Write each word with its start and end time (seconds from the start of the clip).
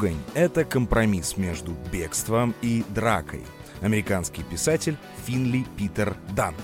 Ругань— 0.00 0.16
это 0.34 0.64
компромисс 0.64 1.36
между 1.36 1.76
бегством 1.92 2.54
и 2.62 2.86
дракой. 2.88 3.42
Американский 3.82 4.42
писатель 4.42 4.96
Финли 5.26 5.66
Питер 5.76 6.16
Дан. 6.34 6.54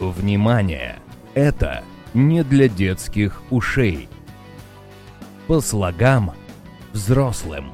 Внимание! 0.00 0.98
Это 1.34 1.84
не 2.12 2.42
для 2.42 2.68
детских 2.68 3.40
ушей. 3.50 4.08
По 5.46 5.60
слогам 5.60 6.32
взрослым. 6.92 7.72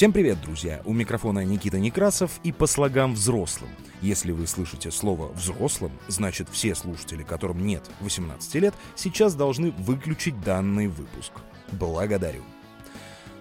Всем 0.00 0.14
привет, 0.14 0.40
друзья! 0.40 0.80
У 0.86 0.94
микрофона 0.94 1.44
Никита 1.44 1.78
Некрасов 1.78 2.40
и 2.42 2.52
по 2.52 2.66
слогам 2.66 3.12
взрослым. 3.12 3.68
Если 4.00 4.32
вы 4.32 4.46
слышите 4.46 4.90
слово 4.90 5.30
«взрослым», 5.32 5.92
значит 6.08 6.48
все 6.50 6.74
слушатели, 6.74 7.22
которым 7.22 7.66
нет 7.66 7.82
18 8.00 8.54
лет, 8.54 8.74
сейчас 8.94 9.34
должны 9.34 9.72
выключить 9.72 10.40
данный 10.40 10.86
выпуск. 10.86 11.32
Благодарю. 11.72 12.40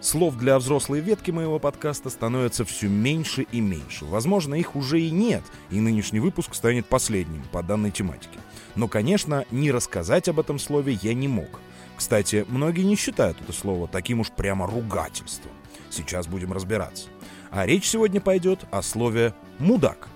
Слов 0.02 0.36
для 0.36 0.60
взрослой 0.60 1.00
ветки 1.00 1.32
моего 1.32 1.60
подкаста 1.60 2.10
становится 2.10 2.66
все 2.66 2.90
меньше 2.90 3.44
и 3.54 3.62
меньше. 3.62 4.04
Возможно, 4.04 4.54
их 4.56 4.76
уже 4.76 5.00
и 5.00 5.12
нет, 5.12 5.44
и 5.72 5.80
нынешний 5.80 6.20
выпуск 6.20 6.56
станет 6.56 6.88
последним 6.88 7.44
по 7.54 7.64
данной 7.64 7.92
тематике. 7.92 8.38
Но, 8.76 8.90
конечно, 8.90 9.46
не 9.50 9.72
рассказать 9.72 10.28
об 10.28 10.42
этом 10.42 10.60
слове 10.60 11.00
я 11.02 11.14
не 11.14 11.30
мог. 11.30 11.62
Кстати, 11.96 12.46
многие 12.50 12.84
не 12.84 12.98
считают 12.98 13.42
это 13.42 13.54
слово 13.54 13.88
таким 13.88 14.20
уж 14.20 14.30
прямо 14.30 14.68
ругательством. 14.68 15.54
Сейчас 15.90 16.28
будем 16.28 16.54
разбираться. 16.54 17.10
А 17.52 17.66
речь 17.66 17.88
сегодня 17.88 18.22
пойдет 18.22 18.66
о 18.72 18.82
слове 18.82 19.34
«мудак». 19.58 20.08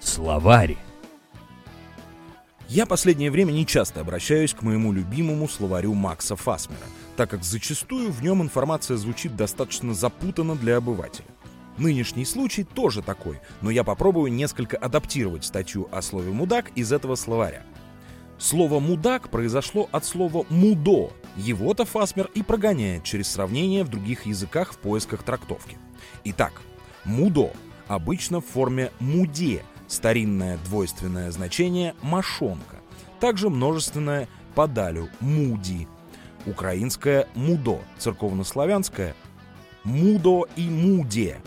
Словарь. 0.00 0.76
Я 2.68 2.86
последнее 2.86 3.30
время 3.30 3.52
не 3.52 3.66
часто 3.66 4.00
обращаюсь 4.00 4.54
к 4.54 4.62
моему 4.62 4.92
любимому 4.92 5.48
словарю 5.48 5.94
Макса 5.94 6.36
Фасмера, 6.36 6.86
так 7.16 7.30
как 7.30 7.44
зачастую 7.44 8.10
в 8.10 8.22
нем 8.22 8.42
информация 8.42 8.96
звучит 8.96 9.36
достаточно 9.36 9.94
запутанно 9.94 10.54
для 10.54 10.76
обывателя. 10.76 11.26
Нынешний 11.78 12.24
случай 12.24 12.64
тоже 12.64 13.00
такой, 13.02 13.40
но 13.62 13.70
я 13.70 13.84
попробую 13.84 14.32
несколько 14.32 14.76
адаптировать 14.76 15.44
статью 15.44 15.88
о 15.90 16.02
слове 16.02 16.30
«мудак» 16.30 16.70
из 16.74 16.92
этого 16.92 17.14
словаря. 17.14 17.62
Слово 18.42 18.80
«мудак» 18.80 19.28
произошло 19.28 19.88
от 19.92 20.04
слова 20.04 20.44
«мудо». 20.48 21.12
Его-то 21.36 21.84
Фасмер 21.84 22.28
и 22.34 22.42
прогоняет 22.42 23.04
через 23.04 23.30
сравнение 23.30 23.84
в 23.84 23.88
других 23.88 24.26
языках 24.26 24.72
в 24.72 24.78
поисках 24.78 25.22
трактовки. 25.22 25.78
Итак, 26.24 26.60
«мудо» 27.04 27.52
обычно 27.86 28.40
в 28.40 28.46
форме 28.46 28.90
«муде», 28.98 29.64
старинное 29.86 30.58
двойственное 30.64 31.30
значение 31.30 31.94
«мошонка», 32.02 32.78
также 33.20 33.48
множественное 33.48 34.28
«подалю» 34.56 35.08
«муди», 35.20 35.86
украинское 36.44 37.28
«мудо», 37.36 37.78
церковнославянское 37.98 39.14
«мудо» 39.84 40.46
и 40.56 40.68
«муде», 40.68 41.40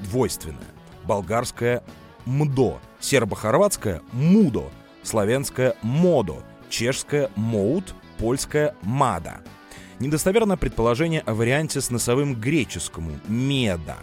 двойственное, 0.00 0.72
болгарское 1.04 1.84
«мдо», 2.24 2.80
сербо-хорватское 3.00 4.00
«мудо», 4.12 4.70
славянское 5.02 5.74
«модо», 5.82 6.42
чешское 6.68 7.30
«моут», 7.36 7.94
польское 8.18 8.74
«мада». 8.82 9.40
Недостоверно 9.98 10.56
предположение 10.56 11.20
о 11.20 11.34
варианте 11.34 11.80
с 11.80 11.90
носовым 11.90 12.34
греческому 12.34 13.12
«меда» 13.28 13.98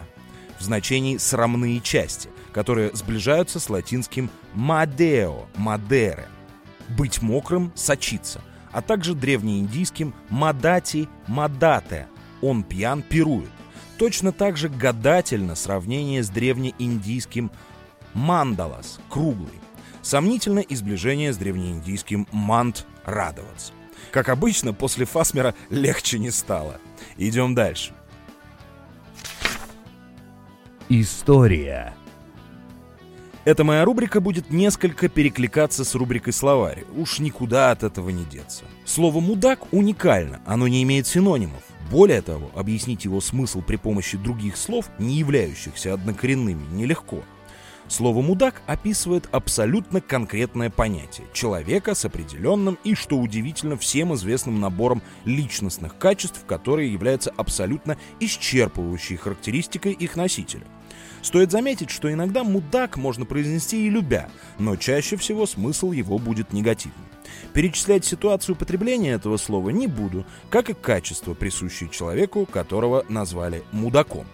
в 0.58 0.62
значении 0.62 1.16
«срамные 1.16 1.80
части», 1.80 2.30
которые 2.52 2.94
сближаются 2.94 3.60
с 3.60 3.70
латинским 3.70 4.30
«мадео»— 4.54 5.46
«мадере»— 5.56 6.26
«быть 6.88 7.22
мокрым», 7.22 7.72
«сочиться», 7.74 8.40
а 8.72 8.82
также 8.82 9.14
древнеиндийским 9.14 10.14
«мадати»— 10.28 11.08
«мадате»— 11.26 12.08
«он 12.40 12.62
пьян, 12.62 13.02
пирует». 13.02 13.50
Точно 13.98 14.32
так 14.32 14.56
же 14.56 14.70
гадательно 14.70 15.54
сравнение 15.54 16.22
с 16.22 16.30
древнеиндийским 16.30 17.50
«мандалас»— 18.14 18.98
«круглый», 19.10 19.60
Сомнительно 20.02 20.60
и 20.60 20.74
сближение 20.74 21.32
с 21.32 21.36
древнеиндийским 21.36 22.26
«мант»— 22.32 22.86
«радоваться». 23.04 23.72
Как 24.10 24.28
обычно, 24.28 24.72
после 24.72 25.04
Фасмера 25.04 25.54
легче 25.68 26.18
не 26.18 26.30
стало. 26.30 26.80
Идем 27.16 27.54
дальше. 27.54 27.92
История. 30.88 31.94
Эта 33.44 33.64
моя 33.64 33.84
рубрика 33.84 34.20
будет 34.20 34.50
несколько 34.50 35.08
перекликаться 35.08 35.84
с 35.84 35.94
рубрикой 35.94 36.32
«Словарь». 36.32 36.84
Уж 36.94 37.20
никуда 37.20 37.70
от 37.70 37.82
этого 37.82 38.10
не 38.10 38.24
деться. 38.24 38.64
Слово 38.84 39.20
«мудак» 39.20 39.72
уникально, 39.72 40.40
оно 40.46 40.68
не 40.68 40.82
имеет 40.82 41.06
синонимов. 41.06 41.62
Более 41.90 42.22
того, 42.22 42.50
объяснить 42.54 43.04
его 43.04 43.20
смысл 43.20 43.62
при 43.62 43.76
помощи 43.76 44.18
других 44.18 44.56
слов, 44.56 44.90
не 44.98 45.16
являющихся 45.16 45.94
однокоренными, 45.94 46.64
нелегко. 46.72 47.22
Слово 47.88 48.22
«мудак» 48.22 48.62
описывает 48.66 49.28
абсолютно 49.32 50.00
конкретное 50.00 50.70
понятие– 50.70 51.26
человека 51.32 51.94
с 51.94 52.04
определенным 52.04 52.78
и, 52.84 52.94
что 52.94 53.18
удивительно, 53.18 53.76
всем 53.76 54.14
известным 54.14 54.60
набором 54.60 55.02
личностных 55.24 55.98
качеств, 55.98 56.44
которые 56.46 56.92
являются 56.92 57.30
абсолютно 57.36 57.96
исчерпывающей 58.20 59.16
характеристикой 59.16 59.92
их 59.92 60.14
носителя. 60.14 60.64
Стоит 61.22 61.50
заметить, 61.50 61.90
что 61.90 62.12
иногда 62.12 62.44
«мудак» 62.44 62.96
можно 62.96 63.24
произнести 63.26 63.86
и 63.86 63.90
любя, 63.90 64.30
но 64.58 64.76
чаще 64.76 65.16
всего 65.16 65.46
смысл 65.46 65.92
его 65.92 66.18
будет 66.18 66.52
негативным. 66.52 67.04
Перечислять 67.52 68.04
ситуацию 68.04 68.54
употребления 68.54 69.12
этого 69.12 69.36
слова 69.36 69.70
не 69.70 69.86
буду, 69.86 70.24
как 70.48 70.70
и 70.70 70.74
качество, 70.74 71.34
присущее 71.34 71.90
человеку, 71.90 72.46
которого 72.46 73.04
назвали 73.08 73.62
«мудаком». 73.72 74.26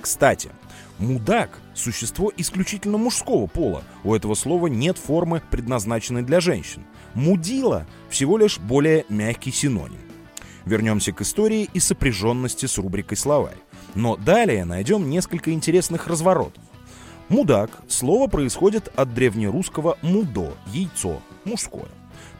Кстати, 0.00 0.50
Мудак– 0.98 1.60
существо 1.74 2.32
исключительно 2.36 2.98
мужского 2.98 3.46
пола. 3.46 3.84
У 4.02 4.14
этого 4.14 4.34
слова 4.34 4.66
нет 4.66 4.98
формы, 4.98 5.42
предназначенной 5.50 6.22
для 6.22 6.40
женщин. 6.40 6.84
Мудила– 7.14 7.86
всего 8.10 8.36
лишь 8.36 8.58
более 8.58 9.04
мягкий 9.08 9.52
синоним. 9.52 10.00
Вернемся 10.64 11.12
к 11.12 11.20
истории 11.20 11.70
и 11.72 11.78
сопряженности 11.78 12.66
с 12.66 12.78
рубрикой 12.78 13.16
«Словарь». 13.16 13.56
Но 13.94 14.16
далее 14.16 14.64
найдем 14.64 15.08
несколько 15.08 15.52
интересных 15.52 16.08
разворотов. 16.08 16.62
Мудак– 17.28 17.70
слово 17.88 18.26
происходит 18.26 18.92
от 18.96 19.14
древнерусского 19.14 19.98
«мудо»– 20.02 20.54
яйцо, 20.66 21.22
мужское. 21.44 21.88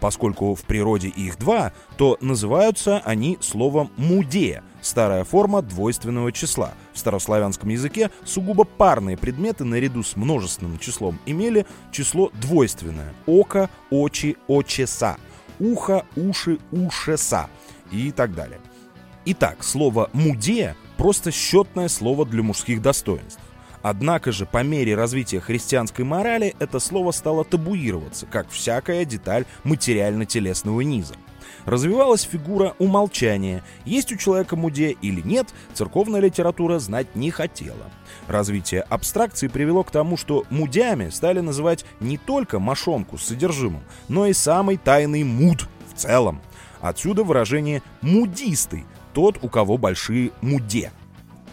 Поскольку 0.01 0.55
в 0.55 0.63
природе 0.63 1.09
их 1.09 1.39
два, 1.39 1.73
то 1.97 2.19
называются 2.21 2.99
они 3.05 3.39
словом 3.41 3.91
«муде», 3.97 4.63
старая 4.81 5.25
форма 5.25 5.63
двойственного 5.63 6.33
числа. 6.33 6.73
В 6.99 7.01
старославянском 7.01 7.69
языке 7.69 8.11
сугубо 8.25 8.65
парные 8.65 9.17
предметы 9.17 9.63
наряду 9.63 10.03
с 10.03 10.17
множественным 10.17 10.81
числом 10.81 11.21
имели 11.27 11.65
число 11.93 12.33
двойственное– 12.41 13.15
око, 13.27 13.71
очи, 13.89 14.37
очеса, 14.49 15.17
ухо, 15.61 16.05
уши, 16.17 16.59
ушеса 16.73 17.49
и 17.93 18.11
так 18.11 18.35
далее. 18.35 18.59
Итак, 19.27 19.63
слово 19.63 20.11
«муде»– 20.13 20.75
просто 20.97 21.31
счетное 21.31 21.87
слово 21.87 22.27
для 22.27 22.43
мужских 22.43 22.83
достоинств. 22.83 23.39
Однако 23.81 24.33
же 24.33 24.45
по 24.45 24.65
мере 24.65 24.97
развития 24.97 25.39
христианской 25.39 26.05
морали 26.05 26.57
это 26.59 26.81
слово 26.81 27.13
стало 27.13 27.45
табуироваться, 27.45 28.27
как 28.27 28.51
всякая 28.51 29.05
деталь 29.05 29.45
материально-телесного 29.63 30.81
низа. 30.81 31.15
Развивалась 31.65 32.23
фигура 32.23 32.75
умолчания, 32.79 33.65
есть 33.85 34.13
у 34.13 34.17
человека 34.17 34.57
муде 34.57 34.93
или 35.03 35.21
нет, 35.21 35.49
церковная 35.75 36.21
литература 36.21 36.79
знать 36.79 37.15
не 37.15 37.31
хотела. 37.31 37.91
Развитие 38.27 38.83
абстракции 38.83 39.49
привело 39.49 39.85
к 39.85 39.91
тому, 39.91 40.17
что 40.17 40.45
мудями 40.51 41.11
стали 41.11 41.41
называть 41.41 41.85
не 42.01 42.19
только 42.19 42.59
мошонку 42.59 43.19
с 43.19 43.25
содержимым, 43.25 43.83
но 44.09 44.27
и 44.27 44.33
самый 44.33 44.77
тайный 44.77 45.25
муд 45.25 45.69
в 45.93 45.99
целом. 45.99 46.41
Отсюда 46.81 47.25
выражение 47.25 47.83
«мудистый», 48.03 48.85
тот, 49.15 49.39
у 49.43 49.49
кого 49.49 49.79
большие 49.79 50.31
муде. 50.41 50.93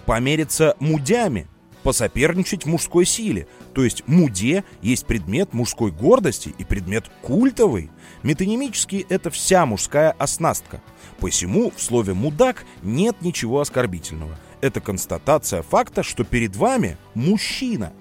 Помериться 0.05 0.75
мудями 0.79 1.47
посоперничать 1.85 2.65
в 2.65 2.67
мужской 2.67 3.05
силе. 3.05 3.47
То 3.75 3.83
есть 3.83 4.07
муде 4.07 4.63
есть 4.81 5.05
предмет 5.05 5.53
мужской 5.53 5.91
гордости 5.91 6.55
и 6.57 6.63
предмет 6.63 7.11
культовый. 7.21 7.91
Метонимически 8.23 9.05
это 9.09 9.29
вся 9.29 9.65
мужская 9.65 10.11
оснастка. 10.11 10.81
Посему 11.19 11.73
в 11.75 11.81
слове 11.81 12.13
«мудак» 12.13 12.65
нет 12.81 13.17
ничего 13.21 13.59
оскорбительного. 13.59 14.39
Это 14.61 14.79
констатация 14.79 15.61
факта, 15.61 16.03
что 16.03 16.23
перед 16.23 16.55
вами 16.55 16.97
мужчина. 17.15 17.91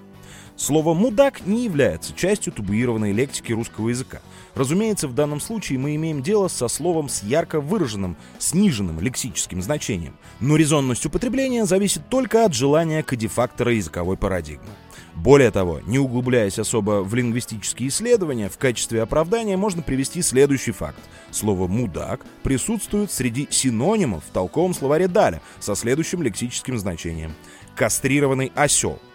Слово 0.55 0.93
«мудак» 0.93 1.45
не 1.45 1.65
является 1.65 2.15
частью 2.15 2.53
табуированной 2.53 3.11
лексики 3.11 3.51
русского 3.51 3.89
языка. 3.89 4.21
Разумеется, 4.55 5.09
в 5.09 5.13
данном 5.13 5.41
случае 5.41 5.77
мы 5.79 5.93
имеем 5.95 6.23
дело 6.23 6.47
со 6.47 6.69
словом 6.69 7.09
с 7.09 7.21
ярко 7.21 7.59
выраженным, 7.59 8.15
сниженным 8.39 9.01
лексическим 9.01 9.61
значением. 9.61 10.15
Но 10.39 10.55
резонность 10.55 11.05
употребления 11.05 11.65
зависит 11.65 12.07
только 12.07 12.45
от 12.45 12.53
желания 12.53 13.03
кодифактора 13.03 13.73
языковой 13.73 14.15
парадигмы. 14.15 14.69
Более 15.15 15.49
того, 15.49 15.79
не 15.85 15.97
углубляясь 15.97 16.59
особо 16.59 17.01
в 17.01 17.15
лингвистические 17.15 17.89
исследования, 17.89 18.49
в 18.49 18.57
качестве 18.57 19.01
оправдания 19.01 19.55
можно 19.55 19.81
привести 19.81 20.21
следующий 20.21 20.71
факт. 20.71 20.99
Слово 21.31 21.67
«мудак» 21.67 22.25
присутствует 22.43 23.11
среди 23.11 23.47
синонимов 23.49 24.23
в 24.25 24.31
толковом 24.31 24.73
словаре 24.73 25.07
Даля 25.07 25.41
со 25.59 25.75
следующим 25.75 26.21
лексическим 26.21 26.77
значением. 26.77 27.33
Кастрированный 27.75 28.51
осел– 28.55 28.99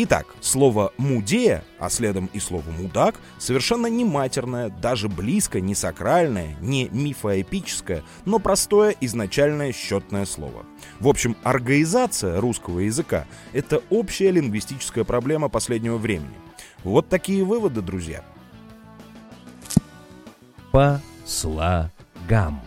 Итак, 0.00 0.26
слово 0.40 0.92
«мудея», 0.96 1.64
а 1.80 1.90
следом 1.90 2.30
и 2.32 2.38
слово 2.38 2.70
«мудак» 2.70 3.16
совершенно 3.36 3.88
не 3.88 4.04
матерное, 4.04 4.68
даже 4.68 5.08
близко 5.08 5.60
не 5.60 5.74
сакральное, 5.74 6.54
не 6.60 6.88
мифоэпическое, 6.88 8.04
но 8.24 8.38
простое 8.38 8.94
изначальное 9.00 9.72
счетное 9.72 10.24
слово. 10.24 10.64
В 11.00 11.08
общем, 11.08 11.36
аргаизация 11.42 12.40
русского 12.40 12.78
языка— 12.78 13.26
это 13.52 13.82
общая 13.90 14.30
лингвистическая 14.30 15.02
проблема 15.02 15.48
последнего 15.48 15.96
времени. 15.96 16.36
Вот 16.84 17.08
такие 17.08 17.42
выводы, 17.42 17.82
друзья. 17.82 18.22
По 20.70 21.00
слогам. 21.26 22.62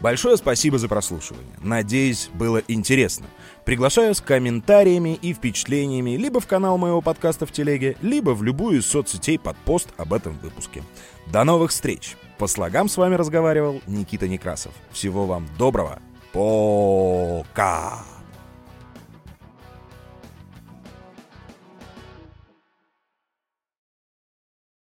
Большое 0.00 0.36
спасибо 0.36 0.78
за 0.78 0.88
прослушивание. 0.88 1.54
Надеюсь, 1.60 2.30
было 2.32 2.62
интересно. 2.68 3.26
Приглашаю 3.64 4.14
с 4.14 4.20
комментариями 4.20 5.18
и 5.20 5.34
впечатлениями 5.34 6.16
либо 6.16 6.40
в 6.40 6.46
канал 6.46 6.78
моего 6.78 7.00
подкаста 7.02 7.46
в 7.46 7.52
телеге, 7.52 7.96
либо 8.00 8.30
в 8.30 8.42
любую 8.42 8.78
из 8.78 8.86
соцсетей 8.86 9.38
под 9.38 9.56
пост 9.58 9.88
об 9.98 10.12
этом 10.12 10.38
выпуске. 10.38 10.82
До 11.26 11.44
новых 11.44 11.70
встреч! 11.70 12.16
По 12.38 12.46
слогам 12.46 12.88
с 12.88 12.96
вами 12.96 13.16
разговаривал 13.16 13.82
Никита 13.86 14.26
Некрасов. 14.26 14.72
Всего 14.92 15.26
вам 15.26 15.46
доброго. 15.58 16.00
Пока! 16.32 18.19